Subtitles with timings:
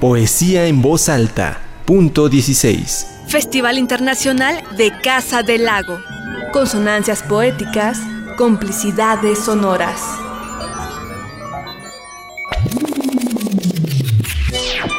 [0.00, 1.60] Poesía en voz alta.
[1.84, 3.24] Punto 16.
[3.28, 5.98] Festival Internacional de Casa del Lago.
[6.52, 8.00] Consonancias poéticas,
[8.36, 10.00] complicidades sonoras.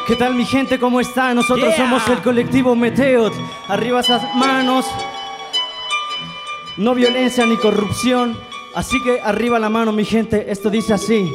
[0.07, 0.79] ¿Qué tal mi gente?
[0.79, 1.35] ¿Cómo están?
[1.35, 3.33] Nosotros somos el colectivo Meteot.
[3.67, 4.85] Arriba esas manos.
[6.77, 8.37] No violencia ni corrupción.
[8.73, 10.51] Así que arriba la mano mi gente.
[10.51, 11.29] Esto dice así.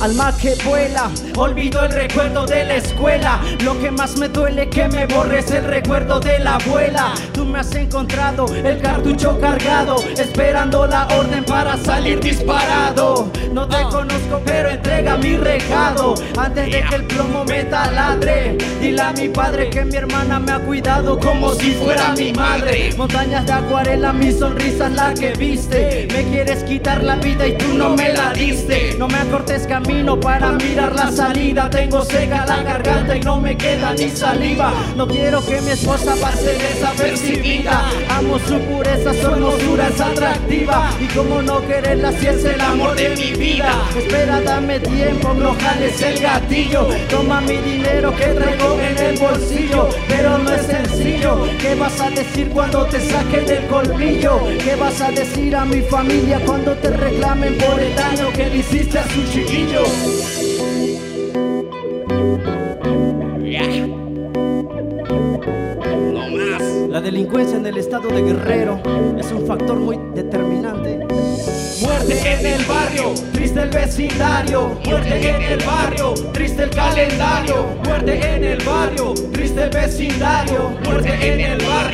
[0.00, 3.40] Alma que vuela, olvido el recuerdo de la escuela.
[3.64, 7.14] Lo que más me duele que me borres el recuerdo de la abuela.
[7.32, 13.28] Tú me has encontrado el cartucho cargado, esperando la orden para salir disparado.
[13.52, 18.56] No te conozco, pero entrega mi recado antes de que el plomo me taladre.
[18.80, 22.94] Dile a mi padre que mi hermana me ha cuidado como si fuera mi madre.
[22.96, 26.06] Montañas de acuarela, mi sonrisa es la que viste.
[26.12, 28.94] Me quieres quitar la vida y tú no me la diste.
[28.96, 31.68] No me acortes camino para mirar la salida.
[31.68, 34.72] Tengo seca la garganta y no me queda ni saliva.
[34.96, 37.90] No quiero que mi esposa pase desapercibida.
[38.10, 40.90] Amo su pureza, su hermosura es atractiva.
[41.00, 43.72] Y como no quererla si es el amor de mi vida.
[43.96, 46.88] Espera, dame tiempo, no jales el gatillo.
[47.10, 49.88] Toma mi dinero que traigo en el bolsillo.
[50.08, 50.38] Pero
[51.60, 54.40] ¿Qué vas a decir cuando te saquen del colmillo?
[54.64, 58.56] ¿Qué vas a decir a mi familia cuando te reclamen por el daño que le
[58.56, 59.82] hiciste a su chiquillo?
[66.88, 68.80] La delincuencia en el estado de Guerrero
[69.18, 70.57] es un factor muy determinante.
[73.32, 74.78] Triste el vecindario.
[74.84, 77.66] Muerte en el barrio, triste el calendario.
[77.84, 80.70] Muerte en el barrio, triste el vecindario.
[80.84, 81.87] Muerte en el barrio,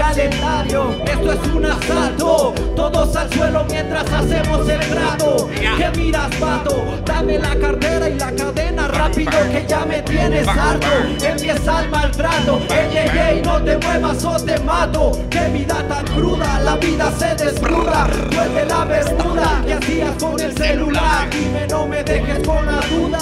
[0.00, 0.96] calendario.
[1.04, 5.48] Esto es un asalto, todos al suelo mientras hacemos el trato.
[5.52, 6.84] ¿Qué miras, pato?
[7.04, 10.88] Dame la cartera y la cadena rápido que ya me tienes harto.
[11.22, 15.12] Empieza el maltrato, ey, ey, ey, no te muevas o te mato.
[15.28, 18.08] Qué vida tan cruda, la vida se desnuda.
[18.34, 21.28] Vuelve la verdura que hacías con el celular.
[21.30, 23.20] Dime, no me dejes con la duda,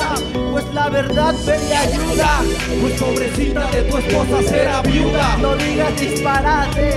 [0.60, 2.40] pues la verdad me ayuda.
[2.80, 5.36] Pues pobrecita de tu esposa será viuda.
[5.38, 6.96] No digas disparates,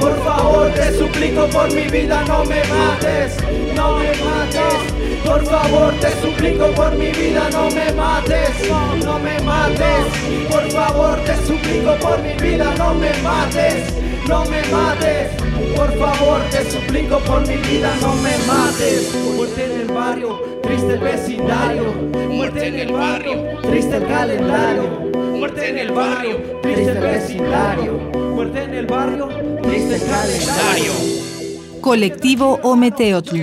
[0.00, 3.36] por favor te suplico por mi vida no me mates,
[3.74, 5.24] no me mates.
[5.24, 10.06] Por favor te suplico por mi vida no me mates, no, no me mates.
[10.50, 13.92] Por favor te suplico por mi vida no me mates,
[14.28, 15.30] no me mates.
[15.76, 19.14] Por favor te suplico por mi vida no me mates.
[19.36, 21.92] Muerte en el barrio, triste el vecindario.
[22.30, 25.10] Muerte en el barrio, triste el calendario.
[25.14, 27.92] Muerte en el barrio, triste el vecindario.
[28.34, 29.28] Muerte en el barrio,
[29.62, 30.92] triste el calendario.
[31.80, 33.40] Colectivo Ometeotl.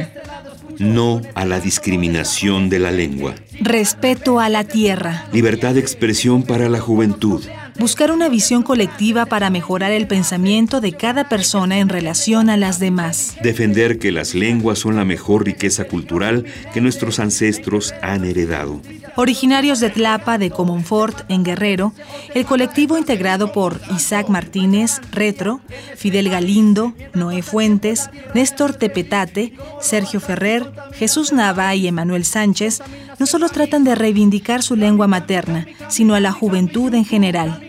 [0.80, 3.36] No a la discriminación de la lengua.
[3.60, 5.26] Respeto a la tierra.
[5.34, 7.44] Libertad de expresión para la juventud.
[7.80, 12.78] Buscar una visión colectiva para mejorar el pensamiento de cada persona en relación a las
[12.80, 13.38] demás.
[13.42, 18.82] Defender que las lenguas son la mejor riqueza cultural que nuestros ancestros han heredado.
[19.16, 21.94] Originarios de Tlapa, de Comonfort, en Guerrero,
[22.34, 25.62] el colectivo integrado por Isaac Martínez, Retro,
[25.96, 32.82] Fidel Galindo, Noé Fuentes, Néstor Tepetate, Sergio Ferrer, Jesús Nava y Emanuel Sánchez,
[33.20, 37.69] no solo tratan de reivindicar su lengua materna, sino a la juventud en general.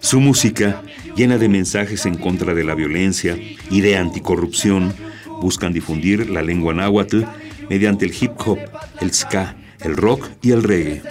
[0.00, 0.82] Su música,
[1.14, 3.36] llena de mensajes en contra de la violencia
[3.70, 4.94] y de anticorrupción,
[5.40, 7.24] buscan difundir la lengua náhuatl
[7.68, 8.58] mediante el hip hop,
[9.00, 11.02] el ska, el rock y el reggae.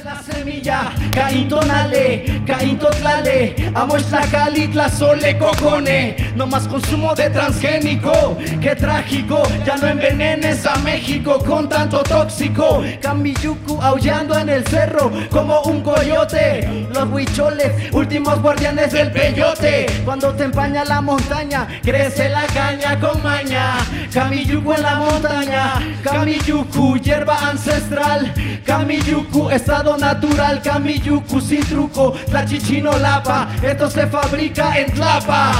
[6.35, 12.83] No más consumo de transgénico, qué trágico, ya no envenenes a México con tanto tóxico,
[13.01, 20.33] Camiyuku aullando en el cerro como un coyote, los huicholes, últimos guardianes del peyote, cuando
[20.33, 23.77] te empaña la montaña, crece la caña con maña,
[24.13, 28.33] Camiyuku en la montaña, Camiyuku, hierba ancestral,
[28.65, 35.51] Camiyuku, estado natural, Camiyuku sin truco, la chichino lapa, esto se fabrica en Tlapa.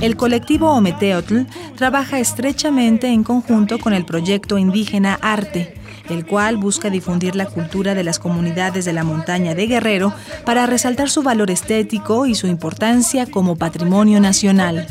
[0.00, 1.42] El colectivo Ometeotl
[1.76, 5.74] trabaja estrechamente en conjunto con el proyecto indígena Arte,
[6.10, 10.12] el cual busca difundir la cultura de las comunidades de la montaña de Guerrero
[10.44, 14.86] para resaltar su valor estético y su importancia como patrimonio nacional.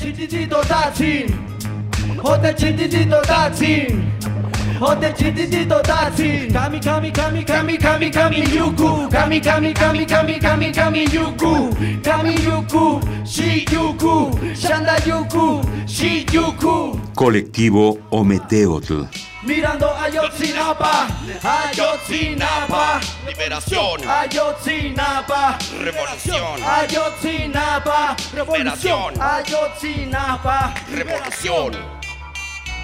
[4.82, 9.10] Ote chititito tatsi Kami kami kami kami kami kami yuku.
[9.10, 11.70] Kami kami kami kami kami kami yuku.
[12.04, 14.32] Kami yuku Shi yuku.
[14.56, 17.00] Shanda yuku Shi yuku.
[17.16, 19.08] Colectivo Ometeotl.
[19.44, 21.08] Mirando a Yotzinapa
[21.44, 23.02] Ayotzinapa.
[23.28, 25.58] Liberación, Ayotzinapa.
[25.84, 28.16] Revolución, Ayotzinapa.
[28.34, 29.14] Liberación.
[29.20, 30.74] Ayotzinapa.
[30.90, 31.74] Revolución.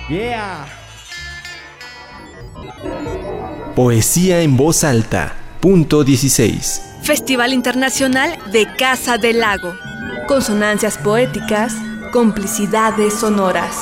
[0.10, 0.79] Yeah
[3.76, 5.36] Poesía en voz alta.
[5.60, 6.82] Punto 16.
[7.02, 9.74] Festival Internacional de Casa del Lago.
[10.28, 11.74] Consonancias poéticas,
[12.12, 13.76] complicidades sonoras.